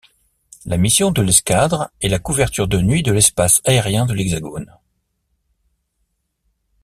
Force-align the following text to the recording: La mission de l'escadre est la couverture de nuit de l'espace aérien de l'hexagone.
La 0.65 0.77
mission 0.77 1.11
de 1.11 1.21
l'escadre 1.21 1.91
est 2.01 2.07
la 2.09 2.17
couverture 2.17 2.67
de 2.67 2.79
nuit 2.79 3.03
de 3.03 3.11
l'espace 3.11 3.61
aérien 3.65 4.07
de 4.07 4.15
l'hexagone. 4.15 4.75